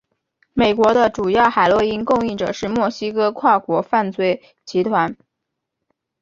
[0.55, 5.15] 美国的主要海洛因供应者是墨西哥跨国犯罪集团。